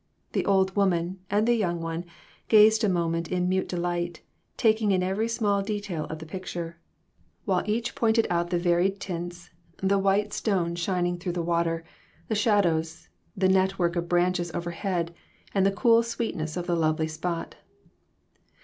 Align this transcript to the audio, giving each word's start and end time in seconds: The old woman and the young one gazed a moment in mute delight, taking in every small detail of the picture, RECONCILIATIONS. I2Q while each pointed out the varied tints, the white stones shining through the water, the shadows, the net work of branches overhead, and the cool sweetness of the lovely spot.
The 0.33 0.47
old 0.47 0.75
woman 0.75 1.19
and 1.29 1.47
the 1.47 1.53
young 1.53 1.79
one 1.79 2.05
gazed 2.47 2.83
a 2.83 2.89
moment 2.89 3.27
in 3.27 3.47
mute 3.47 3.69
delight, 3.69 4.21
taking 4.57 4.91
in 4.91 5.03
every 5.03 5.27
small 5.27 5.61
detail 5.61 6.05
of 6.05 6.17
the 6.17 6.25
picture, 6.25 6.79
RECONCILIATIONS. 7.45 7.45
I2Q 7.45 7.45
while 7.45 7.63
each 7.69 7.93
pointed 7.93 8.25
out 8.31 8.49
the 8.49 8.57
varied 8.57 8.99
tints, 8.99 9.51
the 9.77 9.99
white 9.99 10.33
stones 10.33 10.79
shining 10.79 11.19
through 11.19 11.33
the 11.33 11.43
water, 11.43 11.83
the 12.29 12.33
shadows, 12.33 13.09
the 13.37 13.47
net 13.47 13.77
work 13.77 13.95
of 13.95 14.09
branches 14.09 14.49
overhead, 14.55 15.13
and 15.53 15.67
the 15.67 15.71
cool 15.71 16.01
sweetness 16.01 16.57
of 16.57 16.65
the 16.65 16.75
lovely 16.75 17.07
spot. 17.07 17.57